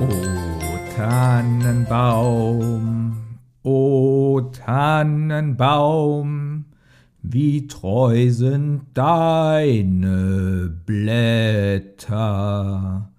O 0.00 0.08
Tannenbaum, 0.96 3.12
o 3.62 4.40
Tannenbaum, 4.50 6.64
wie 7.22 7.66
treu 7.66 8.30
sind 8.30 8.86
deine 8.94 10.74
Blätter. 10.86 13.10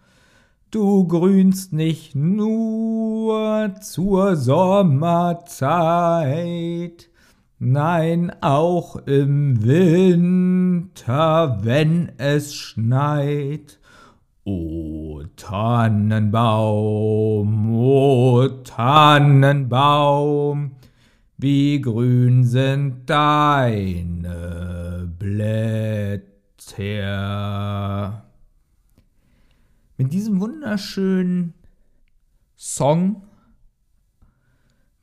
Du 0.71 1.07
grünst 1.07 1.71
nicht 1.71 2.15
nur 2.15 3.75
zur 3.79 4.35
Sommerzeit, 4.35 5.51
nein 7.59 8.31
auch 8.41 8.95
im 9.05 9.63
Winter, 9.63 11.59
wenn 11.61 12.11
es 12.17 12.55
schneit. 12.55 13.77
O 14.51 15.23
Tannenbaum, 15.37 17.73
o 17.73 18.49
Tannenbaum, 18.65 20.71
wie 21.37 21.79
grün 21.79 22.43
sind 22.43 23.09
deine 23.09 25.09
Blätter. 25.17 26.25
Mit 29.97 30.11
diesem 30.11 30.41
wunderschönen 30.41 31.53
Song 32.57 33.23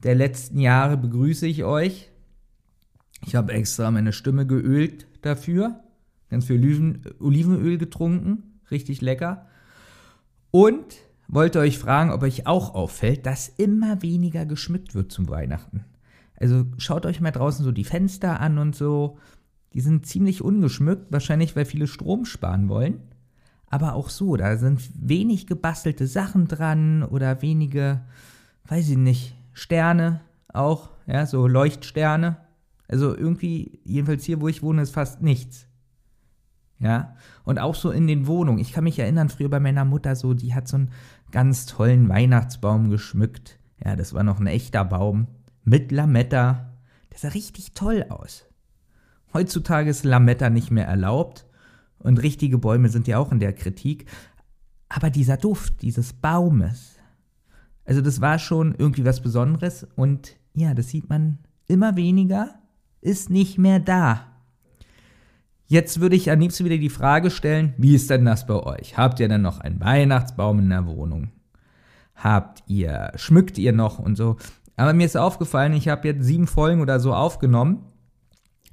der 0.03 0.15
letzten 0.15 0.61
Jahre 0.61 0.99
begrüße 0.99 1.47
ich 1.47 1.65
euch. 1.65 2.11
Ich 3.25 3.35
habe 3.35 3.55
extra 3.55 3.91
meine 3.91 4.13
Stimme 4.13 4.47
geölt 4.47 5.07
dafür, 5.23 5.81
ganz 6.29 6.45
viel 6.45 6.59
Oliven, 6.59 7.01
Olivenöl 7.19 7.79
getrunken 7.79 8.58
richtig 8.71 9.01
lecker. 9.01 9.47
Und 10.51 10.97
wollte 11.29 11.59
euch 11.61 11.79
fragen, 11.79 12.11
ob 12.11 12.23
euch 12.23 12.47
auch 12.47 12.75
auffällt, 12.75 13.27
dass 13.27 13.49
immer 13.49 14.03
weniger 14.03 14.47
geschmückt 14.47 14.95
wird 14.95 15.13
zum 15.13 15.29
Weihnachten. 15.29 15.85
Also 16.37 16.65
schaut 16.79 17.05
euch 17.05 17.21
mal 17.21 17.31
draußen 17.31 17.65
so 17.65 17.73
die 17.73 17.85
Fenster 17.85 18.41
an 18.41 18.59
und 18.59 18.75
so. 18.75 19.19
Die 19.75 19.81
sind 19.81 20.07
ziemlich 20.07 20.43
ungeschmückt, 20.43 21.13
wahrscheinlich 21.13 21.55
weil 21.55 21.67
viele 21.67 21.87
Strom 21.87 22.25
sparen 22.25 22.69
wollen. 22.69 23.01
Aber 23.67 23.95
auch 23.95 24.09
so, 24.09 24.37
da 24.37 24.57
sind 24.57 24.81
wenig 24.95 25.47
gebastelte 25.47 26.07
Sachen 26.07 26.49
dran 26.49 27.03
oder 27.03 27.43
wenige, 27.43 28.01
weiß 28.67 28.89
ich 28.89 28.97
nicht, 28.97 29.37
Sterne 29.53 30.23
auch, 30.49 30.91
ja, 31.07 31.27
so 31.27 31.47
Leuchtsterne. 31.47 32.39
Also 32.87 33.15
irgendwie, 33.15 33.81
jedenfalls 33.85 34.25
hier, 34.25 34.41
wo 34.41 34.49
ich 34.49 34.63
wohne, 34.63 34.81
ist 34.83 34.93
fast 34.93 35.21
nichts. 35.21 35.68
Ja, 36.81 37.17
und 37.45 37.59
auch 37.59 37.75
so 37.75 37.91
in 37.91 38.07
den 38.07 38.27
Wohnungen. 38.27 38.61
Ich 38.61 38.73
kann 38.73 38.85
mich 38.85 38.99
erinnern, 38.99 39.29
früher 39.29 39.49
bei 39.49 39.59
meiner 39.59 39.85
Mutter 39.85 40.15
so, 40.15 40.33
die 40.33 40.55
hat 40.55 40.69
so 40.69 40.77
einen 40.77 40.91
ganz 41.33 41.67
tollen 41.67 42.09
Weihnachtsbaum 42.09 42.89
geschmückt. 42.91 43.59
Ja, 43.85 43.97
das 43.97 44.15
war 44.15 44.23
noch 44.23 44.39
ein 44.39 44.47
echter 44.47 44.85
Baum 44.85 45.27
mit 45.65 45.91
Lametta. 45.91 46.73
Der 47.11 47.19
sah 47.19 47.29
richtig 47.29 47.73
toll 47.73 48.07
aus. 48.09 48.47
Heutzutage 49.35 49.91
ist 49.91 50.05
Lametta 50.05 50.51
nicht 50.51 50.71
mehr 50.71 50.87
erlaubt 50.87 51.47
und 51.99 52.23
richtige 52.23 52.59
Bäume 52.59 52.89
sind 52.89 53.07
ja 53.09 53.19
auch 53.19 53.33
in 53.33 53.41
der 53.41 53.53
Kritik. 53.53 54.07
Aber 54.89 55.11
dieser 55.11 55.37
Duft 55.37 55.83
dieses 55.83 56.13
Baumes, 56.13 56.97
also 57.85 58.01
das 58.01 58.21
war 58.21 58.39
schon 58.39 58.75
irgendwie 58.77 59.05
was 59.05 59.21
Besonderes 59.21 59.87
und 59.97 60.37
ja, 60.55 60.75
das 60.75 60.89
sieht 60.89 61.09
man 61.09 61.39
immer 61.67 61.97
weniger, 61.97 62.55
ist 63.01 63.31
nicht 63.31 63.59
mehr 63.59 63.81
da. 63.81 64.28
Jetzt 65.71 66.01
würde 66.01 66.17
ich 66.17 66.31
am 66.31 66.41
liebsten 66.41 66.65
wieder 66.65 66.79
die 66.79 66.89
Frage 66.89 67.31
stellen, 67.31 67.75
wie 67.77 67.95
ist 67.95 68.09
denn 68.09 68.25
das 68.25 68.47
bei 68.47 68.55
euch? 68.55 68.97
Habt 68.97 69.21
ihr 69.21 69.29
denn 69.29 69.43
noch 69.43 69.61
einen 69.61 69.81
Weihnachtsbaum 69.81 70.61
in 70.61 70.71
der 70.71 70.87
Wohnung? 70.87 71.31
Habt 72.15 72.65
ihr, 72.67 73.13
schmückt 73.17 73.59
ihr 73.59 73.75
noch 73.75 73.99
und 73.99 74.17
so? 74.17 74.37
Aber 74.77 74.95
mir 74.95 75.05
ist 75.05 75.17
aufgefallen, 75.19 75.75
ich 75.75 75.89
habe 75.89 76.09
jetzt 76.09 76.25
sieben 76.25 76.47
Folgen 76.47 76.81
oder 76.81 77.01
so 77.01 77.13
aufgenommen. 77.13 77.85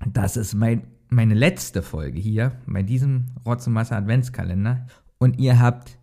Das 0.07 0.38
ist 0.38 0.53
mein, 0.53 0.88
meine 1.09 1.34
letzte 1.34 1.81
Folge 1.81 2.17
hier 2.17 2.53
bei 2.66 2.81
diesem 2.81 3.25
Rotzenmasse 3.45 3.95
Adventskalender. 3.95 4.88
Und 5.17 5.38
ihr 5.38 5.59
habt 5.59 5.97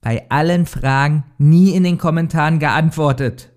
bei 0.00 0.28
allen 0.30 0.66
Fragen 0.66 1.22
nie 1.38 1.76
in 1.76 1.84
den 1.84 1.96
Kommentaren 1.96 2.58
geantwortet. 2.58 3.52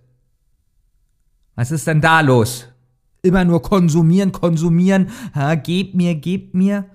Was 1.56 1.72
ist 1.72 1.88
denn 1.88 2.02
da 2.02 2.22
los? 2.22 2.68
Immer 3.22 3.46
nur 3.46 3.62
konsumieren, 3.62 4.32
konsumieren, 4.32 5.10
ha, 5.34 5.56
gebt 5.56 5.96
mir, 5.96 6.16
gebt 6.16 6.54
mir. 6.54 6.86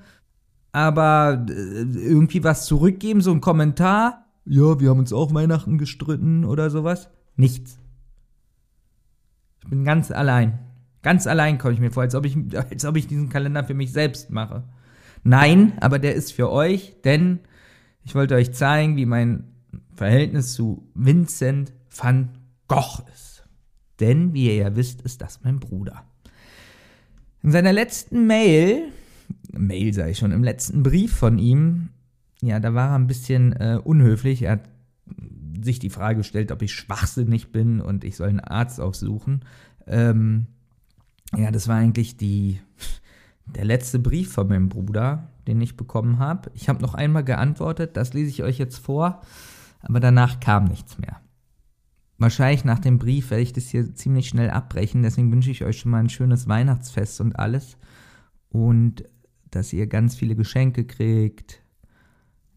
Aber 0.72 1.46
äh, 1.48 1.52
irgendwie 1.52 2.42
was 2.42 2.66
zurückgeben, 2.66 3.20
so 3.20 3.30
ein 3.30 3.40
Kommentar. 3.40 4.24
Ja, 4.44 4.80
wir 4.80 4.90
haben 4.90 4.98
uns 4.98 5.12
auch 5.12 5.32
Weihnachten 5.32 5.78
gestritten 5.78 6.44
oder 6.44 6.70
sowas. 6.70 7.10
Nichts. 7.36 7.78
Ich 9.62 9.70
bin 9.70 9.84
ganz 9.84 10.10
allein. 10.10 10.58
Ganz 11.02 11.26
allein 11.26 11.58
komme 11.58 11.74
ich 11.74 11.80
mir 11.80 11.90
vor, 11.90 12.02
als 12.02 12.14
ob 12.14 12.26
ich, 12.26 12.36
als 12.70 12.84
ob 12.84 12.96
ich 12.96 13.06
diesen 13.06 13.28
Kalender 13.28 13.64
für 13.64 13.74
mich 13.74 13.92
selbst 13.92 14.30
mache. 14.30 14.64
Nein, 15.22 15.72
aber 15.80 15.98
der 15.98 16.14
ist 16.14 16.32
für 16.32 16.50
euch, 16.50 16.96
denn 17.04 17.40
ich 18.02 18.14
wollte 18.14 18.34
euch 18.34 18.52
zeigen, 18.52 18.96
wie 18.96 19.06
mein 19.06 19.44
Verhältnis 19.94 20.52
zu 20.52 20.90
Vincent 20.94 21.72
van 21.90 22.30
Gogh 22.68 23.02
ist. 23.14 23.44
Denn, 24.00 24.34
wie 24.34 24.46
ihr 24.46 24.56
ja 24.56 24.76
wisst, 24.76 25.02
ist 25.02 25.22
das 25.22 25.40
mein 25.42 25.60
Bruder. 25.60 26.04
In 27.44 27.50
seiner 27.50 27.74
letzten 27.74 28.26
Mail, 28.26 28.90
Mail 29.52 29.92
sei 29.92 30.12
ich 30.12 30.18
schon, 30.18 30.32
im 30.32 30.42
letzten 30.42 30.82
Brief 30.82 31.14
von 31.14 31.38
ihm, 31.38 31.90
ja, 32.40 32.58
da 32.58 32.72
war 32.72 32.88
er 32.88 32.94
ein 32.94 33.06
bisschen 33.06 33.52
äh, 33.52 33.78
unhöflich. 33.84 34.42
Er 34.42 34.52
hat 34.52 34.68
sich 35.62 35.78
die 35.78 35.90
Frage 35.90 36.18
gestellt, 36.18 36.50
ob 36.52 36.62
ich 36.62 36.72
schwachsinnig 36.72 37.52
bin 37.52 37.82
und 37.82 38.02
ich 38.02 38.16
soll 38.16 38.30
einen 38.30 38.40
Arzt 38.40 38.80
aufsuchen. 38.80 39.44
Ähm, 39.86 40.46
ja, 41.36 41.50
das 41.50 41.68
war 41.68 41.76
eigentlich 41.76 42.16
die, 42.16 42.60
der 43.44 43.66
letzte 43.66 43.98
Brief 43.98 44.32
von 44.32 44.48
meinem 44.48 44.70
Bruder, 44.70 45.28
den 45.46 45.60
ich 45.60 45.76
bekommen 45.76 46.18
habe. 46.18 46.50
Ich 46.54 46.70
habe 46.70 46.80
noch 46.80 46.94
einmal 46.94 47.24
geantwortet, 47.24 47.98
das 47.98 48.14
lese 48.14 48.30
ich 48.30 48.42
euch 48.42 48.56
jetzt 48.56 48.78
vor, 48.78 49.20
aber 49.82 50.00
danach 50.00 50.40
kam 50.40 50.64
nichts 50.64 50.96
mehr. 50.96 51.20
Wahrscheinlich 52.18 52.64
nach 52.64 52.78
dem 52.78 52.98
Brief 52.98 53.30
werde 53.30 53.42
ich 53.42 53.52
das 53.52 53.68
hier 53.68 53.94
ziemlich 53.94 54.28
schnell 54.28 54.50
abbrechen. 54.50 55.02
Deswegen 55.02 55.32
wünsche 55.32 55.50
ich 55.50 55.64
euch 55.64 55.80
schon 55.80 55.90
mal 55.90 55.98
ein 55.98 56.08
schönes 56.08 56.46
Weihnachtsfest 56.46 57.20
und 57.20 57.38
alles. 57.38 57.76
Und 58.50 59.04
dass 59.50 59.72
ihr 59.72 59.86
ganz 59.86 60.14
viele 60.14 60.36
Geschenke 60.36 60.84
kriegt. 60.84 61.60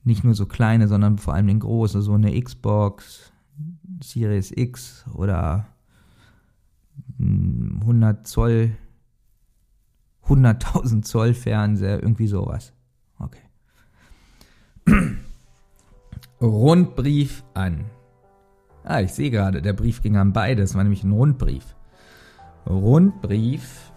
Nicht 0.04 0.24
nur 0.24 0.36
so 0.36 0.46
kleine, 0.46 0.88
sondern 0.88 1.18
vor 1.18 1.34
allem 1.34 1.48
den 1.48 1.60
großen. 1.60 2.02
So 2.02 2.14
eine 2.14 2.40
Xbox, 2.40 3.32
Series 4.02 4.52
X 4.56 5.06
oder 5.14 5.68
100 7.20 8.28
Zoll, 8.28 8.78
100.000 10.28 11.02
Zoll 11.02 11.34
Fernseher, 11.34 12.02
irgendwie 12.02 12.28
sowas. 12.28 12.74
Okay. 13.18 13.42
Rundbrief 16.42 17.44
an 17.56 17.86
Ah, 18.90 19.02
ich 19.02 19.12
sehe 19.12 19.30
gerade, 19.30 19.62
der 19.62 19.74
Brief 19.74 20.02
ging 20.02 20.16
an 20.16 20.32
beide. 20.32 20.62
Das 20.62 20.74
war 20.74 20.82
nämlich 20.82 21.04
ein 21.04 21.12
Rundbrief. 21.12 21.76
Rundbrief 22.66 23.92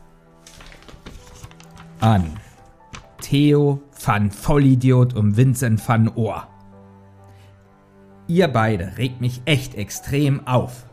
an 2.00 2.24
Theo 3.20 3.80
van 4.04 4.32
Vollidiot 4.32 5.14
und 5.14 5.36
Vincent 5.36 5.86
van 5.88 6.08
Ohr. 6.08 6.48
Ihr 8.26 8.48
beide 8.48 8.96
regt 8.98 9.20
mich 9.20 9.42
echt 9.44 9.76
extrem 9.76 10.44
auf. 10.48 10.86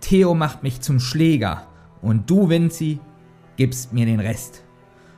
Theo 0.00 0.34
macht 0.34 0.64
mich 0.64 0.80
zum 0.80 0.98
Schläger 0.98 1.68
und 2.02 2.28
du, 2.28 2.48
Vinci, 2.48 2.98
gibst 3.56 3.92
mir 3.92 4.06
den 4.06 4.18
Rest. 4.18 4.64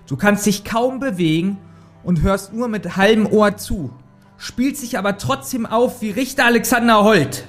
Du 0.06 0.18
kannst 0.18 0.44
dich 0.44 0.64
kaum 0.64 1.00
bewegen 1.00 1.56
und 2.02 2.20
hörst 2.20 2.52
nur 2.52 2.68
mit 2.68 2.98
halbem 2.98 3.26
Ohr 3.26 3.56
zu, 3.56 3.90
spielst 4.36 4.82
dich 4.82 4.98
aber 4.98 5.16
trotzdem 5.16 5.64
auf 5.64 6.02
wie 6.02 6.10
Richter 6.10 6.44
Alexander 6.44 7.04
Holt. 7.04 7.46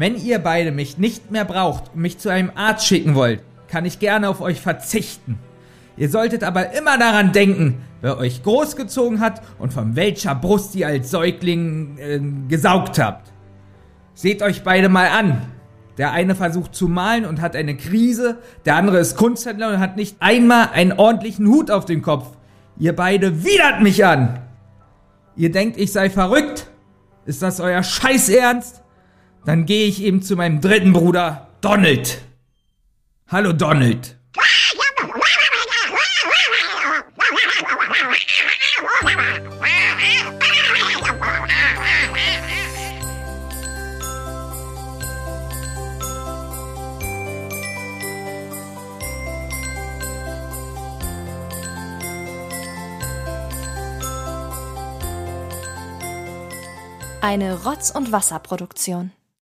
Wenn 0.00 0.16
ihr 0.16 0.38
beide 0.38 0.72
mich 0.72 0.96
nicht 0.96 1.30
mehr 1.30 1.44
braucht 1.44 1.92
und 1.92 2.00
mich 2.00 2.16
zu 2.16 2.30
einem 2.30 2.50
Arzt 2.54 2.86
schicken 2.86 3.14
wollt, 3.14 3.42
kann 3.68 3.84
ich 3.84 3.98
gerne 3.98 4.30
auf 4.30 4.40
euch 4.40 4.58
verzichten. 4.58 5.38
Ihr 5.98 6.08
solltet 6.08 6.42
aber 6.42 6.72
immer 6.72 6.96
daran 6.96 7.32
denken, 7.32 7.82
wer 8.00 8.16
euch 8.16 8.42
großgezogen 8.42 9.20
hat 9.20 9.42
und 9.58 9.74
von 9.74 9.96
welcher 9.96 10.34
Brust 10.34 10.74
ihr 10.74 10.86
als 10.86 11.10
Säugling 11.10 11.98
äh, 11.98 12.18
gesaugt 12.48 12.98
habt. 12.98 13.30
Seht 14.14 14.40
euch 14.40 14.62
beide 14.62 14.88
mal 14.88 15.08
an. 15.08 15.42
Der 15.98 16.12
eine 16.12 16.34
versucht 16.34 16.74
zu 16.74 16.88
malen 16.88 17.26
und 17.26 17.42
hat 17.42 17.54
eine 17.54 17.76
Krise, 17.76 18.38
der 18.64 18.76
andere 18.76 19.00
ist 19.00 19.18
Kunsthändler 19.18 19.68
und 19.68 19.80
hat 19.80 19.96
nicht 19.98 20.16
einmal 20.20 20.70
einen 20.72 20.92
ordentlichen 20.92 21.46
Hut 21.46 21.70
auf 21.70 21.84
dem 21.84 22.00
Kopf. 22.00 22.38
Ihr 22.78 22.96
beide 22.96 23.44
widert 23.44 23.82
mich 23.82 24.02
an. 24.02 24.38
Ihr 25.36 25.52
denkt, 25.52 25.76
ich 25.76 25.92
sei 25.92 26.08
verrückt? 26.08 26.68
Ist 27.26 27.42
das 27.42 27.60
euer 27.60 27.82
Scheißernst? 27.82 28.79
Dann 29.44 29.66
gehe 29.66 29.86
ich 29.86 30.02
eben 30.02 30.22
zu 30.22 30.36
meinem 30.36 30.60
dritten 30.60 30.92
Bruder, 30.92 31.48
Donald. 31.60 32.22
Hallo, 33.28 33.52
Donald. 33.52 34.16
Eine 57.22 57.62
Rotz- 57.62 57.90
und 57.90 58.12
Wasserproduktion. 58.12 59.12